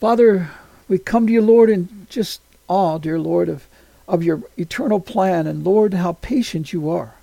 Father, 0.00 0.50
we 0.88 0.98
come 0.98 1.26
to 1.26 1.32
you, 1.32 1.40
Lord, 1.40 1.70
in 1.70 2.06
just 2.10 2.40
awe, 2.68 2.98
dear 2.98 3.18
Lord, 3.18 3.48
of, 3.48 3.66
of 4.06 4.22
your 4.22 4.42
eternal 4.56 5.00
plan. 5.00 5.46
And 5.46 5.64
Lord, 5.64 5.94
how 5.94 6.12
patient 6.12 6.72
you 6.72 6.90
are. 6.90 7.14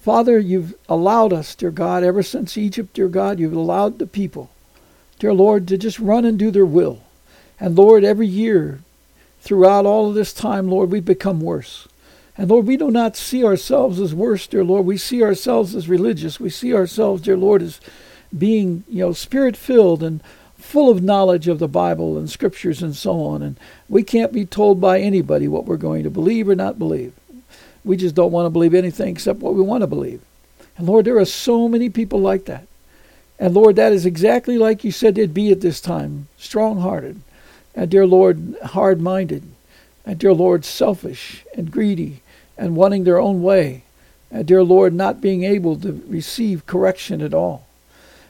Father, 0.00 0.38
you've 0.38 0.74
allowed 0.88 1.32
us, 1.32 1.54
dear 1.54 1.70
God, 1.70 2.02
ever 2.02 2.22
since 2.22 2.58
Egypt, 2.58 2.94
dear 2.94 3.08
God, 3.08 3.38
you've 3.38 3.54
allowed 3.54 3.98
the 3.98 4.06
people, 4.06 4.50
dear 5.18 5.32
Lord, 5.32 5.68
to 5.68 5.78
just 5.78 5.98
run 6.00 6.24
and 6.24 6.38
do 6.38 6.50
their 6.50 6.66
will. 6.66 7.02
And 7.60 7.76
Lord, 7.76 8.02
every 8.02 8.26
year, 8.26 8.80
throughout 9.40 9.86
all 9.86 10.08
of 10.08 10.14
this 10.14 10.32
time, 10.32 10.68
Lord, 10.68 10.90
we've 10.90 11.04
become 11.04 11.40
worse. 11.40 11.86
And 12.36 12.50
Lord, 12.50 12.66
we 12.66 12.76
do 12.76 12.90
not 12.90 13.16
see 13.16 13.44
ourselves 13.44 14.00
as 14.00 14.14
worse, 14.14 14.46
dear 14.46 14.64
Lord. 14.64 14.84
We 14.84 14.96
see 14.96 15.22
ourselves 15.22 15.74
as 15.74 15.88
religious. 15.88 16.40
We 16.40 16.50
see 16.50 16.74
ourselves, 16.74 17.22
dear 17.22 17.36
Lord, 17.36 17.62
as 17.62 17.80
being, 18.36 18.84
you 18.88 19.00
know, 19.04 19.12
spirit 19.12 19.56
filled 19.56 20.02
and 20.02 20.20
full 20.62 20.90
of 20.90 21.02
knowledge 21.02 21.48
of 21.48 21.58
the 21.58 21.68
Bible 21.68 22.16
and 22.16 22.30
scriptures 22.30 22.82
and 22.82 22.94
so 22.94 23.24
on. 23.24 23.42
And 23.42 23.58
we 23.88 24.02
can't 24.02 24.32
be 24.32 24.46
told 24.46 24.80
by 24.80 25.00
anybody 25.00 25.48
what 25.48 25.64
we're 25.64 25.76
going 25.76 26.04
to 26.04 26.10
believe 26.10 26.48
or 26.48 26.54
not 26.54 26.78
believe. 26.78 27.12
We 27.84 27.96
just 27.96 28.14
don't 28.14 28.32
want 28.32 28.46
to 28.46 28.50
believe 28.50 28.74
anything 28.74 29.08
except 29.08 29.40
what 29.40 29.54
we 29.54 29.62
want 29.62 29.82
to 29.82 29.88
believe. 29.88 30.22
And 30.76 30.86
Lord, 30.86 31.04
there 31.04 31.18
are 31.18 31.24
so 31.24 31.68
many 31.68 31.90
people 31.90 32.20
like 32.20 32.44
that. 32.46 32.66
And 33.38 33.54
Lord, 33.54 33.76
that 33.76 33.92
is 33.92 34.06
exactly 34.06 34.56
like 34.56 34.84
you 34.84 34.92
said 34.92 35.18
it'd 35.18 35.34
be 35.34 35.50
at 35.50 35.60
this 35.60 35.80
time 35.80 36.28
strong 36.38 36.80
hearted. 36.80 37.20
And 37.74 37.90
dear 37.90 38.06
Lord, 38.06 38.56
hard 38.62 39.00
minded. 39.00 39.42
And 40.06 40.18
dear 40.18 40.32
Lord, 40.32 40.64
selfish 40.64 41.44
and 41.56 41.70
greedy 41.70 42.22
and 42.56 42.76
wanting 42.76 43.04
their 43.04 43.18
own 43.18 43.42
way. 43.42 43.82
And 44.30 44.46
dear 44.46 44.62
Lord, 44.62 44.94
not 44.94 45.20
being 45.20 45.42
able 45.42 45.76
to 45.80 46.02
receive 46.06 46.66
correction 46.66 47.20
at 47.20 47.34
all. 47.34 47.66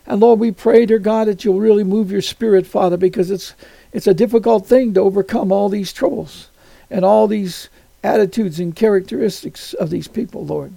And 0.06 0.20
Lord, 0.20 0.40
we 0.40 0.50
pray, 0.50 0.86
dear 0.86 0.98
God, 0.98 1.28
that 1.28 1.44
you'll 1.44 1.60
really 1.60 1.84
move 1.84 2.10
your 2.10 2.22
spirit, 2.22 2.66
Father, 2.66 2.96
because 2.96 3.30
it's 3.30 3.54
it's 3.92 4.06
a 4.06 4.14
difficult 4.14 4.66
thing 4.66 4.94
to 4.94 5.00
overcome 5.00 5.52
all 5.52 5.68
these 5.68 5.92
troubles 5.92 6.48
and 6.90 7.04
all 7.04 7.26
these 7.26 7.68
attitudes 8.02 8.58
and 8.58 8.74
characteristics 8.74 9.74
of 9.74 9.90
these 9.90 10.08
people, 10.08 10.44
Lord. 10.44 10.72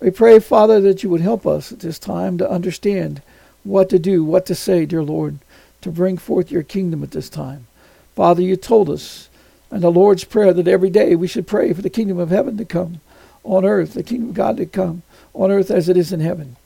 We 0.00 0.10
pray, 0.10 0.38
Father, 0.38 0.80
that 0.80 1.02
you 1.02 1.10
would 1.10 1.20
help 1.20 1.46
us 1.46 1.72
at 1.72 1.80
this 1.80 1.98
time 1.98 2.38
to 2.38 2.50
understand 2.50 3.20
what 3.64 3.90
to 3.90 3.98
do, 3.98 4.24
what 4.24 4.46
to 4.46 4.54
say, 4.54 4.86
dear 4.86 5.02
Lord, 5.02 5.38
to 5.82 5.90
bring 5.90 6.16
forth 6.16 6.50
your 6.50 6.62
kingdom 6.62 7.02
at 7.02 7.10
this 7.10 7.28
time. 7.28 7.66
Father, 8.14 8.42
you 8.42 8.56
told 8.56 8.88
us 8.88 9.28
in 9.70 9.80
the 9.80 9.90
Lord's 9.90 10.24
Prayer 10.24 10.52
that 10.52 10.68
every 10.68 10.90
day 10.90 11.14
we 11.14 11.28
should 11.28 11.46
pray 11.46 11.72
for 11.72 11.82
the 11.82 11.90
kingdom 11.90 12.18
of 12.18 12.30
heaven 12.30 12.56
to 12.56 12.64
come 12.64 13.00
on 13.44 13.64
earth, 13.64 13.94
the 13.94 14.02
kingdom 14.02 14.30
of 14.30 14.34
God 14.34 14.56
to 14.56 14.66
come 14.66 15.02
on 15.34 15.50
earth 15.50 15.70
as 15.70 15.88
it 15.88 15.96
is 15.96 16.12
in 16.12 16.20
heaven. 16.20 16.56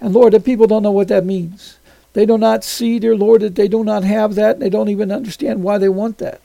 And 0.00 0.14
Lord, 0.14 0.32
the 0.32 0.40
people 0.40 0.66
don't 0.66 0.82
know 0.82 0.90
what 0.90 1.08
that 1.08 1.26
means. 1.26 1.78
They 2.12 2.26
do 2.26 2.38
not 2.38 2.64
see, 2.64 2.98
dear 2.98 3.14
Lord, 3.14 3.42
that 3.42 3.54
they 3.54 3.68
do 3.68 3.84
not 3.84 4.02
have 4.04 4.34
that, 4.34 4.58
they 4.58 4.70
don't 4.70 4.88
even 4.88 5.12
understand 5.12 5.62
why 5.62 5.78
they 5.78 5.88
want 5.88 6.18
that. 6.18 6.40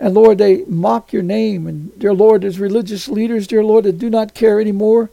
And 0.00 0.14
Lord, 0.14 0.38
they 0.38 0.64
mock 0.66 1.12
your 1.12 1.22
name. 1.22 1.66
And 1.66 1.98
dear 1.98 2.14
Lord, 2.14 2.42
there's 2.42 2.60
religious 2.60 3.08
leaders, 3.08 3.46
dear 3.46 3.64
Lord, 3.64 3.84
that 3.84 3.98
do 3.98 4.08
not 4.08 4.34
care 4.34 4.60
any 4.60 4.72
more 4.72 5.10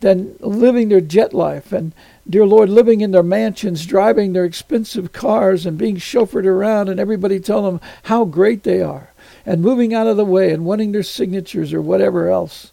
than 0.00 0.36
living 0.40 0.88
their 0.88 1.00
jet 1.00 1.32
life. 1.32 1.72
And 1.72 1.92
dear 2.28 2.44
Lord, 2.44 2.68
living 2.68 3.00
in 3.00 3.12
their 3.12 3.22
mansions, 3.22 3.86
driving 3.86 4.32
their 4.32 4.44
expensive 4.44 5.12
cars, 5.12 5.64
and 5.64 5.78
being 5.78 5.96
chauffeured 5.96 6.46
around, 6.46 6.88
and 6.88 6.98
everybody 6.98 7.38
telling 7.38 7.78
them 7.78 7.90
how 8.04 8.24
great 8.24 8.64
they 8.64 8.82
are, 8.82 9.10
and 9.46 9.62
moving 9.62 9.94
out 9.94 10.06
of 10.06 10.16
the 10.16 10.24
way 10.24 10.52
and 10.52 10.64
wanting 10.64 10.92
their 10.92 11.02
signatures 11.02 11.72
or 11.72 11.80
whatever 11.80 12.28
else. 12.28 12.72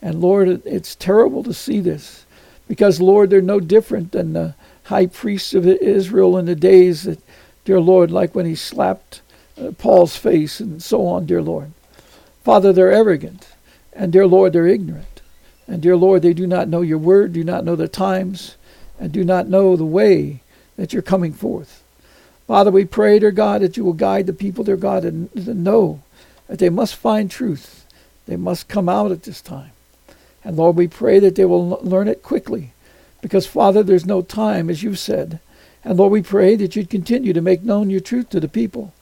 And 0.00 0.20
Lord, 0.20 0.62
it's 0.66 0.96
terrible 0.96 1.42
to 1.44 1.54
see 1.54 1.80
this. 1.80 2.24
Because, 2.66 3.00
Lord, 3.00 3.30
they're 3.30 3.42
no 3.42 3.60
different 3.60 4.12
than 4.12 4.32
the 4.32 4.54
high 4.84 5.06
priests 5.06 5.54
of 5.54 5.66
Israel 5.66 6.38
in 6.38 6.46
the 6.46 6.54
days 6.54 7.04
that, 7.04 7.20
dear 7.64 7.80
Lord, 7.80 8.10
like 8.10 8.34
when 8.34 8.46
he 8.46 8.54
slapped 8.54 9.20
uh, 9.60 9.72
Paul's 9.72 10.16
face 10.16 10.60
and 10.60 10.82
so 10.82 11.06
on, 11.06 11.26
dear 11.26 11.42
Lord. 11.42 11.72
Father, 12.42 12.72
they're 12.72 12.92
arrogant. 12.92 13.48
And, 13.92 14.12
dear 14.12 14.26
Lord, 14.26 14.52
they're 14.52 14.66
ignorant. 14.66 15.20
And, 15.66 15.80
dear 15.80 15.96
Lord, 15.96 16.22
they 16.22 16.34
do 16.34 16.46
not 16.46 16.68
know 16.68 16.80
your 16.82 16.98
word, 16.98 17.32
do 17.32 17.44
not 17.44 17.64
know 17.64 17.76
the 17.76 17.88
times, 17.88 18.56
and 18.98 19.12
do 19.12 19.24
not 19.24 19.48
know 19.48 19.76
the 19.76 19.84
way 19.84 20.40
that 20.76 20.92
you're 20.92 21.02
coming 21.02 21.32
forth. 21.32 21.82
Father, 22.46 22.70
we 22.70 22.84
pray, 22.84 23.18
dear 23.18 23.30
God, 23.30 23.62
that 23.62 23.76
you 23.76 23.84
will 23.84 23.94
guide 23.94 24.26
the 24.26 24.32
people, 24.32 24.64
dear 24.64 24.76
God, 24.76 25.04
and 25.04 25.34
know 25.64 26.02
that 26.48 26.58
they 26.58 26.68
must 26.68 26.96
find 26.96 27.30
truth. 27.30 27.86
They 28.26 28.36
must 28.36 28.68
come 28.68 28.88
out 28.88 29.12
at 29.12 29.22
this 29.22 29.40
time. 29.40 29.70
And 30.44 30.56
Lord, 30.56 30.76
we 30.76 30.86
pray 30.86 31.18
that 31.18 31.34
they 31.36 31.44
will 31.44 31.80
learn 31.82 32.06
it 32.06 32.22
quickly. 32.22 32.72
Because, 33.22 33.46
Father, 33.46 33.82
there's 33.82 34.04
no 34.04 34.20
time, 34.20 34.68
as 34.68 34.82
you've 34.82 34.98
said. 34.98 35.40
And 35.82 35.98
Lord, 35.98 36.12
we 36.12 36.22
pray 36.22 36.56
that 36.56 36.76
you'd 36.76 36.90
continue 36.90 37.32
to 37.32 37.40
make 37.40 37.62
known 37.62 37.90
your 37.90 38.00
truth 38.00 38.30
to 38.30 38.40
the 38.40 38.48
people. 38.48 38.92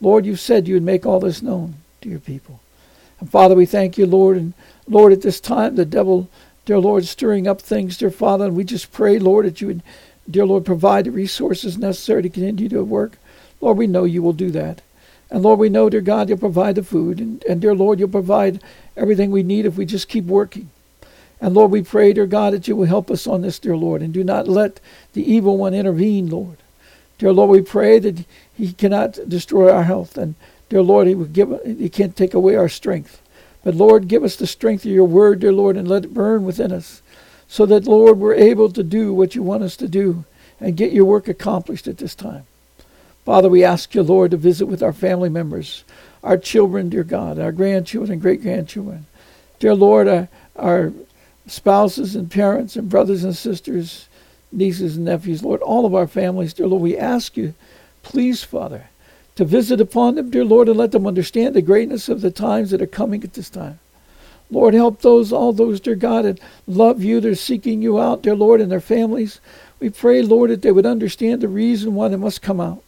Lord, 0.00 0.26
you've 0.26 0.40
said 0.40 0.66
you 0.66 0.74
would 0.74 0.82
make 0.82 1.06
all 1.06 1.20
this 1.20 1.42
known 1.42 1.74
to 2.00 2.08
your 2.08 2.18
people. 2.18 2.60
And 3.20 3.30
Father, 3.30 3.54
we 3.54 3.66
thank 3.66 3.98
you, 3.98 4.06
Lord. 4.06 4.36
And 4.36 4.52
Lord, 4.88 5.12
at 5.12 5.22
this 5.22 5.40
time, 5.40 5.76
the 5.76 5.84
devil, 5.84 6.28
dear 6.64 6.78
Lord, 6.78 7.04
stirring 7.04 7.46
up 7.46 7.60
things, 7.60 7.96
dear 7.96 8.10
Father. 8.10 8.46
And 8.46 8.56
we 8.56 8.64
just 8.64 8.92
pray, 8.92 9.18
Lord, 9.18 9.46
that 9.46 9.60
you 9.60 9.68
would, 9.68 9.82
dear 10.30 10.46
Lord, 10.46 10.64
provide 10.64 11.04
the 11.06 11.10
resources 11.10 11.78
necessary 11.78 12.22
to 12.22 12.28
continue 12.28 12.68
to 12.68 12.84
work. 12.84 13.18
Lord, 13.60 13.76
we 13.76 13.86
know 13.86 14.04
you 14.04 14.22
will 14.22 14.32
do 14.32 14.50
that. 14.52 14.82
And 15.30 15.42
Lord, 15.42 15.58
we 15.58 15.68
know, 15.68 15.90
dear 15.90 16.00
God, 16.00 16.28
you'll 16.28 16.38
provide 16.38 16.76
the 16.76 16.82
food. 16.82 17.18
And, 17.18 17.44
and 17.44 17.60
dear 17.60 17.74
Lord, 17.74 17.98
you'll 17.98 18.08
provide 18.08 18.62
everything 18.96 19.30
we 19.30 19.42
need 19.42 19.66
if 19.66 19.76
we 19.76 19.84
just 19.84 20.08
keep 20.08 20.24
working. 20.24 20.70
And 21.40 21.54
Lord, 21.54 21.70
we 21.70 21.82
pray, 21.82 22.12
dear 22.12 22.26
God, 22.26 22.52
that 22.52 22.66
you 22.66 22.74
will 22.74 22.86
help 22.86 23.10
us 23.10 23.26
on 23.26 23.42
this, 23.42 23.58
dear 23.58 23.76
Lord, 23.76 24.02
and 24.02 24.12
do 24.12 24.24
not 24.24 24.48
let 24.48 24.80
the 25.12 25.30
evil 25.30 25.56
one 25.56 25.74
intervene, 25.74 26.28
Lord. 26.28 26.56
Dear 27.18 27.32
Lord, 27.32 27.50
we 27.50 27.62
pray 27.62 27.98
that 27.98 28.24
he 28.56 28.72
cannot 28.72 29.18
destroy 29.28 29.70
our 29.72 29.84
health, 29.84 30.16
and 30.16 30.34
dear 30.68 30.82
Lord, 30.82 31.06
he 31.06 31.14
will 31.14 31.26
give 31.26 31.60
he 31.64 31.88
can't 31.88 32.16
take 32.16 32.34
away 32.34 32.56
our 32.56 32.68
strength. 32.68 33.20
But 33.64 33.74
Lord, 33.74 34.08
give 34.08 34.24
us 34.24 34.36
the 34.36 34.46
strength 34.46 34.84
of 34.84 34.92
your 34.92 35.04
word, 35.04 35.40
dear 35.40 35.52
Lord, 35.52 35.76
and 35.76 35.88
let 35.88 36.04
it 36.04 36.14
burn 36.14 36.44
within 36.44 36.72
us. 36.72 37.02
So 37.48 37.66
that, 37.66 37.86
Lord, 37.86 38.18
we're 38.18 38.34
able 38.34 38.70
to 38.72 38.82
do 38.82 39.12
what 39.12 39.34
you 39.34 39.42
want 39.42 39.62
us 39.62 39.76
to 39.78 39.88
do 39.88 40.24
and 40.60 40.76
get 40.76 40.92
your 40.92 41.04
work 41.04 41.28
accomplished 41.28 41.88
at 41.88 41.98
this 41.98 42.14
time. 42.14 42.44
Father, 43.24 43.48
we 43.48 43.64
ask 43.64 43.94
you, 43.94 44.02
Lord, 44.02 44.30
to 44.30 44.36
visit 44.36 44.66
with 44.66 44.82
our 44.82 44.92
family 44.92 45.28
members, 45.28 45.84
our 46.22 46.38
children, 46.38 46.88
dear 46.88 47.04
God, 47.04 47.38
our 47.38 47.52
grandchildren, 47.52 48.18
great 48.18 48.42
grandchildren. 48.42 49.06
Dear 49.58 49.74
Lord, 49.74 50.08
uh, 50.08 50.26
our, 50.56 50.84
our 50.86 50.92
spouses 51.50 52.14
and 52.14 52.30
parents 52.30 52.76
and 52.76 52.88
brothers 52.88 53.24
and 53.24 53.36
sisters, 53.36 54.08
nieces 54.52 54.96
and 54.96 55.04
nephews, 55.04 55.42
Lord, 55.42 55.60
all 55.60 55.86
of 55.86 55.94
our 55.94 56.06
families, 56.06 56.54
dear 56.54 56.66
Lord, 56.66 56.82
we 56.82 56.96
ask 56.96 57.36
you, 57.36 57.54
please, 58.02 58.42
Father, 58.42 58.88
to 59.36 59.44
visit 59.44 59.80
upon 59.80 60.16
them, 60.16 60.30
dear 60.30 60.44
Lord, 60.44 60.68
and 60.68 60.76
let 60.76 60.92
them 60.92 61.06
understand 61.06 61.54
the 61.54 61.62
greatness 61.62 62.08
of 62.08 62.20
the 62.20 62.30
times 62.30 62.70
that 62.70 62.82
are 62.82 62.86
coming 62.86 63.22
at 63.22 63.34
this 63.34 63.50
time. 63.50 63.78
Lord, 64.50 64.74
help 64.74 65.02
those, 65.02 65.32
all 65.32 65.52
those, 65.52 65.80
dear 65.80 65.94
God, 65.94 66.24
that 66.24 66.40
love 66.66 67.04
you, 67.04 67.20
they're 67.20 67.34
seeking 67.34 67.82
you 67.82 68.00
out, 68.00 68.22
dear 68.22 68.34
Lord, 68.34 68.60
and 68.60 68.72
their 68.72 68.80
families. 68.80 69.40
We 69.78 69.90
pray, 69.90 70.22
Lord, 70.22 70.50
that 70.50 70.62
they 70.62 70.72
would 70.72 70.86
understand 70.86 71.40
the 71.40 71.48
reason 71.48 71.94
why 71.94 72.08
they 72.08 72.16
must 72.16 72.42
come 72.42 72.60
out. 72.60 72.82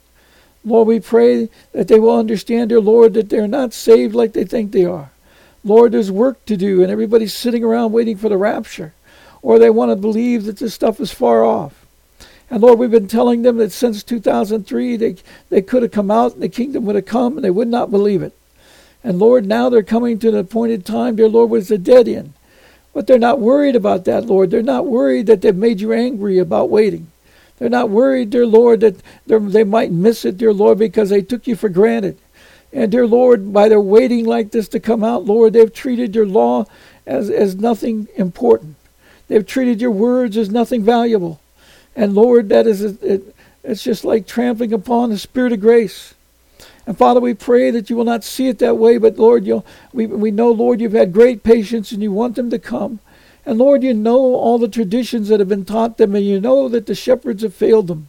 Lord, 0.64 0.88
we 0.88 1.00
pray 1.00 1.48
that 1.72 1.88
they 1.88 2.00
will 2.00 2.18
understand, 2.18 2.70
dear 2.70 2.80
Lord, 2.80 3.14
that 3.14 3.28
they're 3.28 3.46
not 3.46 3.72
saved 3.72 4.14
like 4.14 4.32
they 4.32 4.44
think 4.44 4.72
they 4.72 4.84
are. 4.84 5.10
Lord, 5.62 5.92
there's 5.92 6.10
work 6.10 6.44
to 6.46 6.56
do, 6.56 6.82
and 6.82 6.90
everybody's 6.90 7.34
sitting 7.34 7.62
around 7.62 7.92
waiting 7.92 8.16
for 8.16 8.28
the 8.28 8.36
rapture. 8.36 8.94
Or 9.42 9.58
they 9.58 9.70
want 9.70 9.90
to 9.90 9.96
believe 9.96 10.44
that 10.44 10.58
this 10.58 10.74
stuff 10.74 11.00
is 11.00 11.12
far 11.12 11.44
off. 11.44 11.86
And 12.50 12.62
Lord, 12.62 12.78
we've 12.78 12.90
been 12.90 13.06
telling 13.06 13.42
them 13.42 13.58
that 13.58 13.70
since 13.72 14.02
2003 14.02 14.96
they, 14.96 15.16
they 15.50 15.62
could 15.62 15.82
have 15.82 15.92
come 15.92 16.10
out 16.10 16.34
and 16.34 16.42
the 16.42 16.48
kingdom 16.48 16.84
would 16.86 16.96
have 16.96 17.06
come, 17.06 17.36
and 17.36 17.44
they 17.44 17.50
would 17.50 17.68
not 17.68 17.90
believe 17.90 18.22
it. 18.22 18.34
And 19.04 19.18
Lord, 19.18 19.46
now 19.46 19.68
they're 19.68 19.82
coming 19.82 20.18
to 20.18 20.30
the 20.30 20.38
appointed 20.38 20.84
time, 20.84 21.16
dear 21.16 21.28
Lord, 21.28 21.50
was 21.50 21.68
the 21.68 21.78
dead 21.78 22.08
end. 22.08 22.34
But 22.92 23.06
they're 23.06 23.18
not 23.18 23.40
worried 23.40 23.76
about 23.76 24.04
that, 24.06 24.26
Lord. 24.26 24.50
They're 24.50 24.62
not 24.62 24.86
worried 24.86 25.26
that 25.26 25.42
they've 25.42 25.54
made 25.54 25.80
you 25.80 25.92
angry 25.92 26.38
about 26.38 26.70
waiting. 26.70 27.06
They're 27.58 27.68
not 27.68 27.90
worried, 27.90 28.30
dear 28.30 28.46
Lord, 28.46 28.80
that 28.80 28.96
they 29.26 29.64
might 29.64 29.92
miss 29.92 30.24
it, 30.24 30.38
dear 30.38 30.52
Lord, 30.52 30.78
because 30.78 31.10
they 31.10 31.22
took 31.22 31.46
you 31.46 31.54
for 31.54 31.68
granted. 31.68 32.18
And 32.72 32.92
dear 32.92 33.06
Lord, 33.06 33.52
by 33.52 33.68
their 33.68 33.80
waiting 33.80 34.24
like 34.24 34.52
this 34.52 34.68
to 34.68 34.80
come 34.80 35.02
out, 35.02 35.24
Lord, 35.24 35.52
they've 35.52 35.72
treated 35.72 36.14
your 36.14 36.26
law 36.26 36.66
as, 37.06 37.28
as 37.30 37.56
nothing 37.56 38.08
important. 38.16 38.76
They've 39.28 39.46
treated 39.46 39.80
your 39.80 39.90
words 39.90 40.36
as 40.36 40.50
nothing 40.50 40.84
valuable. 40.84 41.40
And 41.96 42.14
Lord, 42.14 42.48
that 42.50 42.66
is 42.66 42.82
a, 42.82 43.14
it, 43.14 43.36
it's 43.64 43.82
just 43.82 44.04
like 44.04 44.26
trampling 44.26 44.72
upon 44.72 45.10
the 45.10 45.18
spirit 45.18 45.52
of 45.52 45.60
grace. 45.60 46.14
And 46.86 46.96
Father, 46.96 47.20
we 47.20 47.34
pray 47.34 47.70
that 47.70 47.90
you 47.90 47.96
will 47.96 48.04
not 48.04 48.24
see 48.24 48.48
it 48.48 48.58
that 48.60 48.78
way, 48.78 48.98
but 48.98 49.18
Lord, 49.18 49.44
you'll, 49.44 49.66
we, 49.92 50.06
we 50.06 50.30
know, 50.30 50.50
Lord, 50.50 50.80
you've 50.80 50.92
had 50.92 51.12
great 51.12 51.42
patience 51.42 51.92
and 51.92 52.02
you 52.02 52.12
want 52.12 52.36
them 52.36 52.50
to 52.50 52.58
come. 52.58 53.00
And 53.44 53.58
Lord, 53.58 53.82
you 53.82 53.94
know 53.94 54.34
all 54.34 54.58
the 54.58 54.68
traditions 54.68 55.28
that 55.28 55.40
have 55.40 55.48
been 55.48 55.64
taught 55.64 55.96
them, 55.96 56.14
and 56.14 56.24
you 56.24 56.40
know 56.40 56.68
that 56.68 56.86
the 56.86 56.94
shepherds 56.94 57.42
have 57.42 57.54
failed 57.54 57.86
them. 57.86 58.08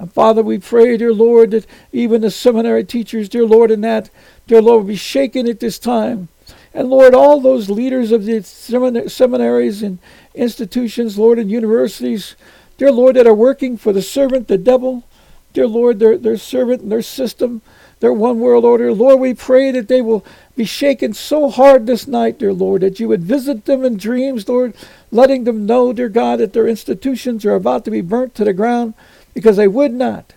And 0.00 0.10
Father, 0.10 0.42
we 0.42 0.56
pray, 0.56 0.96
dear 0.96 1.12
Lord, 1.12 1.50
that 1.50 1.66
even 1.92 2.22
the 2.22 2.30
seminary 2.30 2.84
teachers, 2.84 3.28
dear 3.28 3.44
Lord, 3.44 3.70
and 3.70 3.84
that, 3.84 4.08
dear 4.46 4.62
Lord, 4.62 4.86
be 4.86 4.96
shaken 4.96 5.46
at 5.46 5.60
this 5.60 5.78
time. 5.78 6.28
And 6.72 6.88
Lord, 6.88 7.12
all 7.12 7.38
those 7.38 7.68
leaders 7.68 8.10
of 8.10 8.24
the 8.24 8.42
seminaries 8.42 9.82
and 9.82 9.98
institutions, 10.34 11.18
Lord, 11.18 11.38
and 11.38 11.50
universities, 11.50 12.34
dear 12.78 12.90
Lord, 12.90 13.16
that 13.16 13.26
are 13.26 13.34
working 13.34 13.76
for 13.76 13.92
the 13.92 14.00
servant, 14.00 14.48
the 14.48 14.56
devil, 14.56 15.04
dear 15.52 15.66
Lord, 15.66 15.98
their, 15.98 16.16
their 16.16 16.38
servant 16.38 16.80
and 16.80 16.90
their 16.90 17.02
system, 17.02 17.60
their 17.98 18.14
one 18.14 18.40
world 18.40 18.64
order. 18.64 18.94
Lord, 18.94 19.20
we 19.20 19.34
pray 19.34 19.70
that 19.70 19.88
they 19.88 20.00
will 20.00 20.24
be 20.56 20.64
shaken 20.64 21.12
so 21.12 21.50
hard 21.50 21.86
this 21.86 22.06
night, 22.06 22.38
dear 22.38 22.54
Lord, 22.54 22.80
that 22.80 23.00
you 23.00 23.08
would 23.08 23.22
visit 23.22 23.66
them 23.66 23.84
in 23.84 23.98
dreams, 23.98 24.48
Lord, 24.48 24.74
letting 25.10 25.44
them 25.44 25.66
know, 25.66 25.92
dear 25.92 26.08
God, 26.08 26.40
that 26.40 26.54
their 26.54 26.66
institutions 26.66 27.44
are 27.44 27.54
about 27.54 27.84
to 27.84 27.90
be 27.90 28.00
burnt 28.00 28.34
to 28.36 28.44
the 28.44 28.54
ground 28.54 28.94
because 29.34 29.56
they 29.56 29.68
would 29.68 29.92
not 29.92 30.32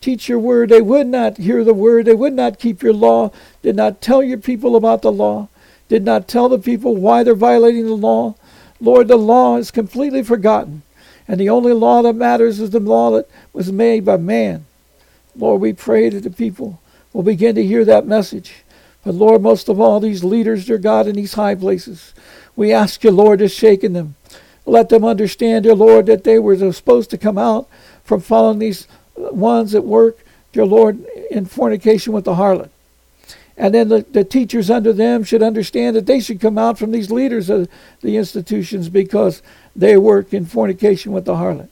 teach 0.00 0.28
your 0.28 0.38
word. 0.38 0.68
They 0.68 0.82
would 0.82 1.06
not 1.06 1.38
hear 1.38 1.64
the 1.64 1.74
word. 1.74 2.06
They 2.06 2.14
would 2.14 2.32
not 2.32 2.58
keep 2.58 2.82
your 2.82 2.92
law, 2.92 3.30
did 3.62 3.76
not 3.76 4.00
tell 4.00 4.22
your 4.22 4.38
people 4.38 4.76
about 4.76 5.02
the 5.02 5.12
law, 5.12 5.48
did 5.88 6.04
not 6.04 6.28
tell 6.28 6.48
the 6.48 6.58
people 6.58 6.96
why 6.96 7.22
they're 7.22 7.34
violating 7.34 7.86
the 7.86 7.94
law. 7.94 8.34
Lord, 8.80 9.08
the 9.08 9.16
law 9.16 9.56
is 9.56 9.70
completely 9.70 10.22
forgotten. 10.22 10.82
And 11.26 11.38
the 11.38 11.50
only 11.50 11.72
law 11.72 12.02
that 12.02 12.14
matters 12.14 12.58
is 12.60 12.70
the 12.70 12.80
law 12.80 13.10
that 13.10 13.28
was 13.52 13.70
made 13.70 14.04
by 14.04 14.16
man. 14.16 14.64
Lord, 15.36 15.60
we 15.60 15.72
pray 15.72 16.08
that 16.08 16.22
the 16.22 16.30
people 16.30 16.80
will 17.12 17.22
begin 17.22 17.54
to 17.56 17.64
hear 17.64 17.84
that 17.84 18.06
message. 18.06 18.64
But 19.04 19.14
Lord, 19.14 19.42
most 19.42 19.68
of 19.68 19.80
all, 19.80 20.00
these 20.00 20.24
leaders, 20.24 20.66
dear 20.66 20.78
God, 20.78 21.06
in 21.06 21.16
these 21.16 21.34
high 21.34 21.54
places, 21.54 22.14
we 22.56 22.72
ask 22.72 23.04
you, 23.04 23.10
Lord, 23.10 23.40
to 23.40 23.48
shaken 23.48 23.92
them. 23.92 24.14
Let 24.64 24.88
them 24.88 25.04
understand, 25.04 25.64
dear 25.64 25.74
Lord, 25.74 26.06
that 26.06 26.24
they 26.24 26.38
were 26.38 26.72
supposed 26.72 27.10
to 27.10 27.18
come 27.18 27.38
out 27.38 27.68
from 28.08 28.20
following 28.22 28.58
these 28.58 28.88
ones 29.16 29.72
that 29.72 29.82
work, 29.82 30.24
dear 30.52 30.64
Lord, 30.64 31.04
in 31.30 31.44
fornication 31.44 32.14
with 32.14 32.24
the 32.24 32.34
harlot. 32.34 32.70
And 33.58 33.74
then 33.74 33.88
the, 33.90 34.06
the 34.10 34.24
teachers 34.24 34.70
under 34.70 34.94
them 34.94 35.24
should 35.24 35.42
understand 35.42 35.94
that 35.94 36.06
they 36.06 36.20
should 36.20 36.40
come 36.40 36.56
out 36.56 36.78
from 36.78 36.90
these 36.90 37.10
leaders 37.10 37.50
of 37.50 37.68
the 38.00 38.16
institutions 38.16 38.88
because 38.88 39.42
they 39.76 39.98
work 39.98 40.32
in 40.32 40.46
fornication 40.46 41.12
with 41.12 41.26
the 41.26 41.34
harlot. 41.34 41.68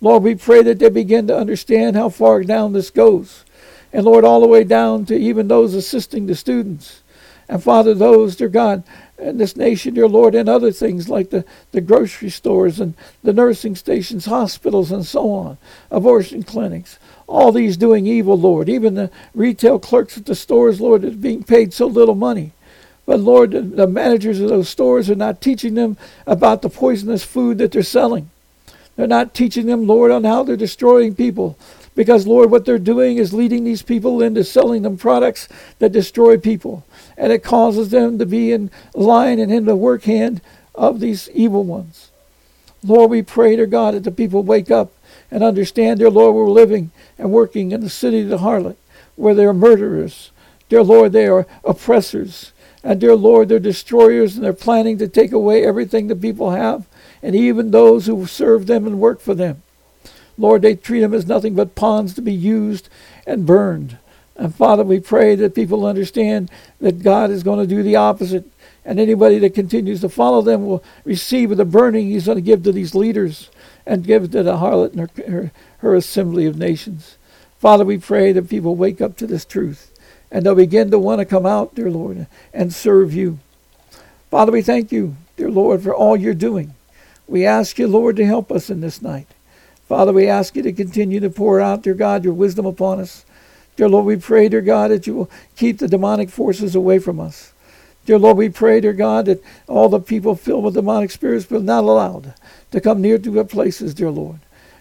Lord, 0.00 0.22
we 0.22 0.36
pray 0.36 0.62
that 0.62 0.78
they 0.78 0.88
begin 0.88 1.26
to 1.26 1.36
understand 1.36 1.96
how 1.96 2.10
far 2.10 2.44
down 2.44 2.74
this 2.74 2.90
goes. 2.90 3.44
And 3.92 4.04
Lord, 4.04 4.24
all 4.24 4.40
the 4.40 4.46
way 4.46 4.62
down 4.62 5.04
to 5.06 5.16
even 5.16 5.48
those 5.48 5.74
assisting 5.74 6.26
the 6.26 6.36
students. 6.36 7.02
And 7.48 7.62
Father, 7.62 7.94
those, 7.94 8.36
dear 8.36 8.48
God, 8.48 8.82
in 9.18 9.38
this 9.38 9.56
nation, 9.56 9.94
dear 9.94 10.08
Lord, 10.08 10.34
and 10.34 10.48
other 10.48 10.72
things 10.72 11.08
like 11.08 11.30
the, 11.30 11.44
the 11.72 11.80
grocery 11.80 12.30
stores 12.30 12.80
and 12.80 12.94
the 13.22 13.32
nursing 13.32 13.76
stations, 13.76 14.26
hospitals, 14.26 14.90
and 14.90 15.06
so 15.06 15.30
on, 15.30 15.58
abortion 15.90 16.42
clinics. 16.42 16.98
All 17.26 17.52
these 17.52 17.76
doing 17.76 18.06
evil, 18.06 18.38
Lord. 18.38 18.68
Even 18.68 18.94
the 18.94 19.10
retail 19.34 19.78
clerks 19.78 20.18
at 20.18 20.26
the 20.26 20.34
stores, 20.34 20.80
Lord, 20.80 21.04
is 21.04 21.14
being 21.14 21.42
paid 21.42 21.72
so 21.72 21.86
little 21.86 22.14
money. 22.14 22.52
But 23.06 23.20
Lord, 23.20 23.50
the 23.50 23.86
managers 23.86 24.40
of 24.40 24.48
those 24.48 24.68
stores 24.68 25.10
are 25.10 25.16
not 25.16 25.40
teaching 25.40 25.74
them 25.74 25.96
about 26.26 26.62
the 26.62 26.70
poisonous 26.70 27.24
food 27.24 27.58
that 27.58 27.72
they're 27.72 27.82
selling. 27.82 28.30
They're 28.96 29.06
not 29.06 29.34
teaching 29.34 29.66
them, 29.66 29.86
Lord, 29.86 30.10
on 30.10 30.24
how 30.24 30.44
they're 30.44 30.56
destroying 30.56 31.14
people. 31.14 31.58
Because, 31.94 32.26
Lord, 32.26 32.50
what 32.50 32.64
they're 32.64 32.78
doing 32.78 33.18
is 33.18 33.34
leading 33.34 33.64
these 33.64 33.82
people 33.82 34.22
into 34.22 34.44
selling 34.44 34.82
them 34.82 34.96
products 34.96 35.48
that 35.78 35.92
destroy 35.92 36.38
people. 36.38 36.86
And 37.18 37.32
it 37.32 37.42
causes 37.42 37.90
them 37.90 38.18
to 38.18 38.24
be 38.24 38.50
in 38.52 38.70
line 38.94 39.38
and 39.38 39.52
in 39.52 39.66
the 39.66 39.76
work 39.76 40.04
hand 40.04 40.40
of 40.74 41.00
these 41.00 41.28
evil 41.30 41.64
ones. 41.64 42.10
Lord, 42.82 43.10
we 43.10 43.22
pray, 43.22 43.56
to 43.56 43.66
God, 43.66 43.94
that 43.94 44.04
the 44.04 44.10
people 44.10 44.42
wake 44.42 44.70
up 44.70 44.92
and 45.30 45.44
understand, 45.44 46.00
dear 46.00 46.10
Lord, 46.10 46.34
we're 46.34 46.50
living 46.50 46.90
and 47.18 47.30
working 47.30 47.72
in 47.72 47.80
the 47.80 47.90
city 47.90 48.22
of 48.22 48.28
the 48.28 48.38
harlot, 48.38 48.76
where 49.16 49.34
they're 49.34 49.52
murderers. 49.52 50.30
Dear 50.68 50.82
Lord, 50.82 51.12
they 51.12 51.26
are 51.26 51.46
oppressors. 51.64 52.52
And 52.82 53.00
dear 53.00 53.14
Lord, 53.14 53.48
they're 53.48 53.60
destroyers 53.60 54.34
and 54.34 54.44
they're 54.44 54.52
planning 54.52 54.98
to 54.98 55.06
take 55.06 55.30
away 55.30 55.64
everything 55.64 56.08
the 56.08 56.16
people 56.16 56.50
have, 56.50 56.86
and 57.22 57.36
even 57.36 57.70
those 57.70 58.06
who 58.06 58.26
serve 58.26 58.66
them 58.66 58.86
and 58.86 58.98
work 58.98 59.20
for 59.20 59.34
them. 59.34 59.62
Lord, 60.38 60.62
they 60.62 60.74
treat 60.74 61.00
them 61.00 61.14
as 61.14 61.26
nothing 61.26 61.54
but 61.54 61.74
pawns 61.74 62.14
to 62.14 62.22
be 62.22 62.32
used 62.32 62.88
and 63.26 63.46
burned. 63.46 63.98
And 64.36 64.54
Father, 64.54 64.82
we 64.82 64.98
pray 65.00 65.34
that 65.36 65.54
people 65.54 65.86
understand 65.86 66.50
that 66.80 67.02
God 67.02 67.30
is 67.30 67.42
going 67.42 67.58
to 67.58 67.74
do 67.74 67.82
the 67.82 67.96
opposite. 67.96 68.44
And 68.84 68.98
anybody 68.98 69.38
that 69.38 69.54
continues 69.54 70.00
to 70.00 70.08
follow 70.08 70.42
them 70.42 70.66
will 70.66 70.82
receive 71.04 71.56
the 71.56 71.64
burning 71.64 72.08
he's 72.08 72.26
going 72.26 72.36
to 72.36 72.42
give 72.42 72.64
to 72.64 72.72
these 72.72 72.94
leaders 72.94 73.50
and 73.86 74.04
give 74.04 74.30
to 74.32 74.42
the 74.42 74.56
harlot 74.56 74.92
and 74.92 75.00
her, 75.00 75.30
her, 75.30 75.52
her 75.78 75.94
assembly 75.94 76.46
of 76.46 76.56
nations. 76.58 77.16
Father, 77.58 77.84
we 77.84 77.98
pray 77.98 78.32
that 78.32 78.48
people 78.48 78.74
wake 78.74 79.00
up 79.00 79.16
to 79.18 79.26
this 79.26 79.44
truth 79.44 79.92
and 80.32 80.44
they'll 80.44 80.54
begin 80.54 80.90
to 80.90 80.98
want 80.98 81.20
to 81.20 81.24
come 81.24 81.46
out, 81.46 81.74
dear 81.74 81.90
Lord, 81.90 82.26
and 82.52 82.72
serve 82.72 83.12
you. 83.12 83.38
Father, 84.30 84.50
we 84.50 84.62
thank 84.62 84.90
you, 84.90 85.16
dear 85.36 85.50
Lord, 85.50 85.82
for 85.82 85.94
all 85.94 86.16
you're 86.16 86.34
doing. 86.34 86.74
We 87.28 87.46
ask 87.46 87.78
you, 87.78 87.86
Lord, 87.86 88.16
to 88.16 88.24
help 88.24 88.50
us 88.50 88.70
in 88.70 88.80
this 88.80 89.02
night. 89.02 89.28
Father, 89.92 90.14
we 90.14 90.26
ask 90.26 90.56
you 90.56 90.62
to 90.62 90.72
continue 90.72 91.20
to 91.20 91.28
pour 91.28 91.60
out, 91.60 91.82
dear 91.82 91.92
God, 91.92 92.24
your 92.24 92.32
wisdom 92.32 92.64
upon 92.64 92.98
us. 92.98 93.26
Dear 93.76 93.90
Lord, 93.90 94.06
we 94.06 94.16
pray, 94.16 94.48
dear 94.48 94.62
God, 94.62 94.90
that 94.90 95.06
you 95.06 95.14
will 95.14 95.30
keep 95.54 95.76
the 95.76 95.86
demonic 95.86 96.30
forces 96.30 96.74
away 96.74 96.98
from 96.98 97.20
us. 97.20 97.52
Dear 98.06 98.18
Lord, 98.18 98.38
we 98.38 98.48
pray, 98.48 98.80
dear 98.80 98.94
God, 98.94 99.26
that 99.26 99.44
all 99.68 99.90
the 99.90 100.00
people 100.00 100.34
filled 100.34 100.64
with 100.64 100.72
demonic 100.72 101.10
spirits 101.10 101.50
will 101.50 101.60
not 101.60 101.84
allowed 101.84 102.32
to 102.70 102.80
come 102.80 103.02
near 103.02 103.18
to 103.18 103.36
our 103.36 103.44
places, 103.44 103.92
dear 103.92 104.08
Lord. 104.08 104.38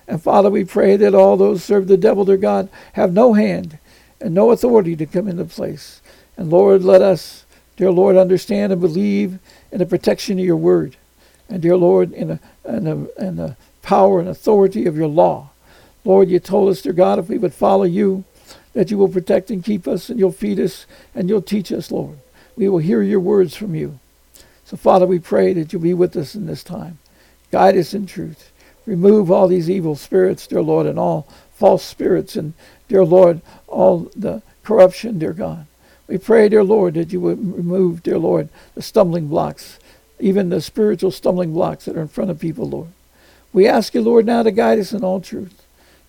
And 0.07 0.23
Father, 0.23 0.49
we 0.49 0.63
pray 0.63 0.95
that 0.95 1.13
all 1.13 1.35
those 1.35 1.61
serve 1.61 1.89
the 1.89 1.97
devil, 1.97 2.23
dear 2.23 2.37
God, 2.37 2.69
have 2.93 3.11
no 3.11 3.33
hand 3.33 3.79
and 4.21 4.33
no 4.33 4.51
authority 4.51 4.95
to 4.95 5.05
come 5.05 5.27
into 5.27 5.43
place. 5.43 6.01
And 6.37 6.49
Lord, 6.49 6.85
let 6.85 7.01
us, 7.01 7.43
dear 7.75 7.91
Lord, 7.91 8.15
understand 8.15 8.71
and 8.71 8.79
believe 8.79 9.39
in 9.73 9.79
the 9.79 9.85
protection 9.85 10.39
of 10.39 10.45
your 10.45 10.55
word. 10.55 10.95
And 11.49 11.61
dear 11.61 11.75
Lord, 11.75 12.13
in 12.13 12.29
the, 12.29 12.39
in 12.63 12.85
the, 12.85 13.13
in 13.17 13.35
the 13.35 13.57
power 13.81 14.19
and 14.19 14.29
authority 14.29 14.85
of 14.85 14.97
your 14.97 15.07
law. 15.07 15.49
Lord, 16.03 16.29
you 16.29 16.39
told 16.39 16.69
us, 16.69 16.81
dear 16.81 16.93
God, 16.93 17.19
if 17.19 17.29
we 17.29 17.37
would 17.37 17.53
follow 17.53 17.83
you, 17.83 18.23
that 18.73 18.89
you 18.89 18.97
will 18.97 19.09
protect 19.09 19.51
and 19.51 19.63
keep 19.63 19.87
us, 19.87 20.09
and 20.09 20.19
you'll 20.19 20.31
feed 20.31 20.59
us, 20.59 20.85
and 21.13 21.29
you'll 21.29 21.41
teach 21.41 21.71
us, 21.71 21.91
Lord. 21.91 22.17
We 22.55 22.69
will 22.69 22.79
hear 22.79 23.01
your 23.01 23.19
words 23.19 23.55
from 23.55 23.75
you. 23.75 23.99
So, 24.65 24.77
Father, 24.77 25.05
we 25.05 25.19
pray 25.19 25.53
that 25.53 25.73
you'll 25.73 25.81
be 25.81 25.93
with 25.93 26.15
us 26.15 26.35
in 26.35 26.45
this 26.45 26.63
time. 26.63 26.97
Guide 27.51 27.77
us 27.77 27.93
in 27.93 28.05
truth. 28.05 28.51
Remove 28.85 29.29
all 29.29 29.47
these 29.47 29.69
evil 29.69 29.95
spirits, 29.95 30.47
dear 30.47 30.61
Lord, 30.61 30.87
and 30.87 30.97
all 30.97 31.27
false 31.53 31.83
spirits, 31.83 32.35
and, 32.35 32.53
dear 32.87 33.03
Lord, 33.03 33.41
all 33.67 34.09
the 34.15 34.41
corruption, 34.63 35.19
dear 35.19 35.33
God. 35.33 35.67
We 36.07 36.17
pray, 36.17 36.49
dear 36.49 36.63
Lord, 36.63 36.95
that 36.95 37.13
you 37.13 37.21
would 37.21 37.55
remove, 37.55 38.03
dear 38.03 38.17
Lord, 38.17 38.49
the 38.73 38.81
stumbling 38.81 39.27
blocks, 39.27 39.79
even 40.19 40.49
the 40.49 40.61
spiritual 40.61 41.11
stumbling 41.11 41.53
blocks 41.53 41.85
that 41.85 41.95
are 41.97 42.01
in 42.01 42.07
front 42.07 42.31
of 42.31 42.39
people, 42.39 42.67
Lord. 42.69 42.89
We 43.53 43.67
ask 43.67 43.93
you, 43.93 44.01
Lord, 44.01 44.25
now 44.25 44.43
to 44.43 44.51
guide 44.51 44.79
us 44.79 44.93
in 44.93 45.03
all 45.03 45.21
truth. 45.21 45.65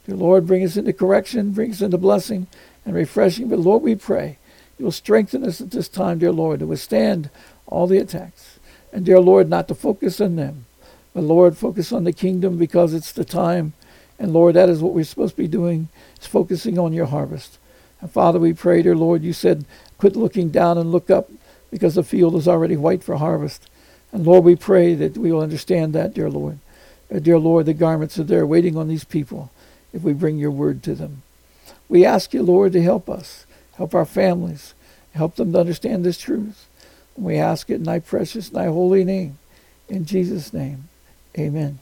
Dear 0.06 0.16
Lord, 0.16 0.46
bring 0.46 0.64
us 0.64 0.76
into 0.76 0.92
correction, 0.92 1.52
bring 1.52 1.72
us 1.72 1.80
into 1.80 1.98
blessing 1.98 2.46
and 2.84 2.94
refreshing. 2.94 3.48
But 3.48 3.58
Lord, 3.58 3.82
we 3.82 3.94
pray 3.94 4.38
you 4.78 4.86
will 4.86 4.92
strengthen 4.92 5.44
us 5.44 5.60
at 5.60 5.70
this 5.70 5.88
time, 5.88 6.18
dear 6.18 6.32
Lord, 6.32 6.58
to 6.58 6.66
withstand 6.66 7.30
all 7.66 7.86
the 7.86 7.98
attacks. 7.98 8.58
And 8.92 9.04
dear 9.06 9.20
Lord, 9.20 9.48
not 9.48 9.68
to 9.68 9.76
focus 9.76 10.20
on 10.20 10.34
them, 10.34 10.66
but 11.14 11.22
Lord, 11.22 11.56
focus 11.56 11.92
on 11.92 12.02
the 12.02 12.12
kingdom 12.12 12.58
because 12.58 12.92
it's 12.92 13.12
the 13.12 13.24
time. 13.24 13.74
And 14.18 14.32
Lord, 14.32 14.56
that 14.56 14.68
is 14.68 14.80
what 14.80 14.92
we're 14.92 15.04
supposed 15.04 15.36
to 15.36 15.42
be 15.42 15.46
doing, 15.46 15.88
is 16.20 16.26
focusing 16.26 16.80
on 16.80 16.92
your 16.92 17.06
harvest. 17.06 17.58
And 18.00 18.10
Father, 18.10 18.40
we 18.40 18.54
pray, 18.54 18.82
dear 18.82 18.96
Lord, 18.96 19.22
you 19.22 19.32
said, 19.32 19.64
quit 19.98 20.16
looking 20.16 20.50
down 20.50 20.78
and 20.78 20.90
look 20.90 21.10
up 21.10 21.30
because 21.70 21.94
the 21.94 22.02
field 22.02 22.34
is 22.34 22.48
already 22.48 22.76
white 22.76 23.04
for 23.04 23.16
harvest. 23.16 23.70
And 24.10 24.26
Lord, 24.26 24.42
we 24.42 24.56
pray 24.56 24.94
that 24.94 25.16
we 25.16 25.30
will 25.30 25.42
understand 25.42 25.94
that, 25.94 26.12
dear 26.12 26.28
Lord. 26.28 26.58
Uh, 27.12 27.18
dear 27.18 27.38
Lord, 27.38 27.66
the 27.66 27.74
garments 27.74 28.18
are 28.18 28.24
there 28.24 28.46
waiting 28.46 28.76
on 28.76 28.88
these 28.88 29.04
people 29.04 29.50
if 29.92 30.02
we 30.02 30.12
bring 30.12 30.38
your 30.38 30.50
word 30.50 30.82
to 30.84 30.94
them. 30.94 31.22
We 31.88 32.06
ask 32.06 32.32
you, 32.32 32.42
Lord, 32.42 32.72
to 32.72 32.82
help 32.82 33.10
us, 33.10 33.44
help 33.76 33.94
our 33.94 34.06
families, 34.06 34.74
help 35.12 35.36
them 35.36 35.52
to 35.52 35.60
understand 35.60 36.04
this 36.04 36.18
truth. 36.18 36.68
And 37.16 37.26
we 37.26 37.36
ask 37.36 37.68
it 37.68 37.74
in 37.74 37.82
thy 37.84 37.98
precious, 37.98 38.48
thy 38.48 38.66
holy 38.66 39.04
name. 39.04 39.38
In 39.88 40.06
Jesus' 40.06 40.54
name, 40.54 40.88
amen. 41.38 41.80